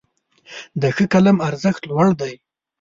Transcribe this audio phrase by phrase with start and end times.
[0.81, 2.33] د ښه قلم ارزښت لوړ دی.